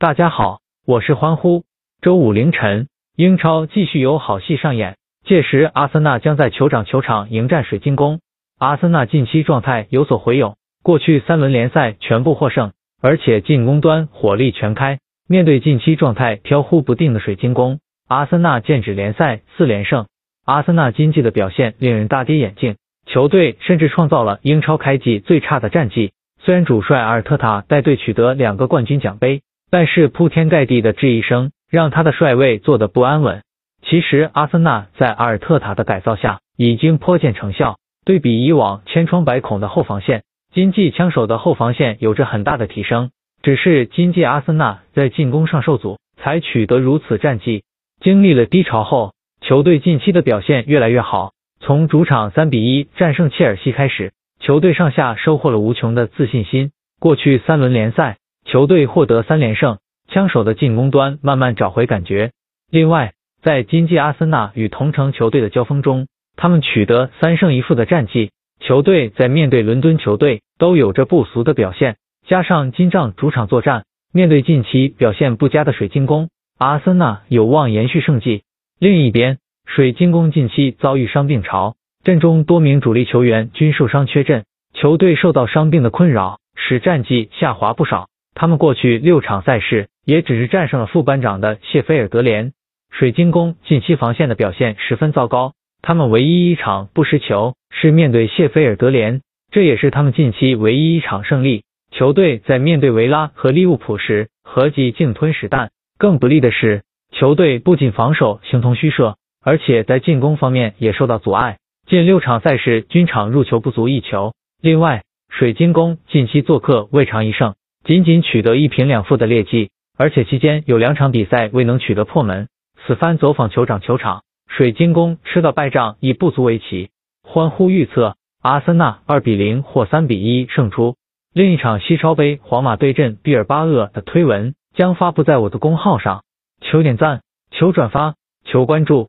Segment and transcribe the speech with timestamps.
[0.00, 1.64] 大家好，我是欢呼。
[2.00, 4.96] 周五凌晨，英超继续有好戏上演。
[5.26, 8.20] 届时，阿森纳将在酋长球场迎战水晶宫。
[8.58, 15.00] 阿森纳近期状态有所回勇，过去三轮联赛全部获胜，而且进攻端火力全开。
[15.28, 20.06] 面对近期状态飘忽不定的水晶宫，阿森纳剑指联赛四连胜。
[20.46, 26.14] 阿森纳今季的表现令人大跌眼镜，球队甚至创造了英超开季最差的战绩。
[26.38, 33.42] 虽然主帅阿尔特塔带队取得两个冠军奖杯，但是铺天盖地的质疑声让他的帅位坐得不安稳。
[33.82, 37.76] 其实，阿森纳在阿尔特塔的改造下已经颇见成效。
[38.04, 43.10] 对比以往千疮百孔的后防线，今季枪手的后防线有着很大的提升。
[43.42, 47.62] 只是今季阿森纳在进攻上受阻，才取得如此战绩。
[48.00, 51.32] 经历了低潮后，球队近期的表现越来越好。
[51.60, 56.72] 从主场三比一战胜切尔西开始，球队上下收获了无穷的自信心。
[56.98, 58.16] 过去三轮联赛，
[58.50, 59.78] 球队获得三连胜，
[60.08, 62.32] 枪手的进攻端慢慢找回感觉。
[62.68, 63.12] 另外，
[63.44, 68.32] 在今季阿森纳与同城球队的交锋中，他们取得三胜一负的战绩。
[68.58, 71.94] 球队在面对伦敦球队都有着不俗的表现。
[72.26, 78.42] 加上金帐主场作战，面对近期表现不佳的水晶宫，阿森纳有望延续胜绩。
[78.80, 88.09] 另一边，水晶宫近期遭遇伤病潮，阵中多名主力球员均受伤缺阵，球队受到伤病的困扰，使战绩下滑不少。
[88.34, 92.52] 他们过去六场赛事也只是战胜了副班长的谢菲尔德联。
[92.90, 101.64] 水晶宫近期防线的表现十分糟糕，他们唯一一场不失球是面对谢菲尔德联，这也是他们近期唯一一场胜利。
[101.92, 105.70] 球队在面对维拉和利物浦时合计净吞十弹。
[105.98, 114.32] 更不利的是，球队不仅防守形同虚设，而且在进攻方面也受到阻碍，近六场赛事均场入球不足一球。
[114.62, 122.48] 另外，水晶宫近期做客未尝一胜，仅仅取得一平两负的劣迹，而且期间有两场比赛未能取得破门。
[122.86, 126.90] 此番走访酋长球场，水晶宫吃到败仗已不足为奇。
[127.22, 130.96] 欢呼预测：阿森纳二比零或三比一胜出。
[131.32, 136.24] 另一场西超杯，皇马对阵毕尔巴鄂的推文将发布在我的公号上，
[136.60, 138.14] 求点赞，求转发，
[138.44, 139.08] 求关注。